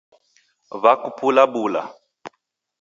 [0.81, 1.81] Wakupula bula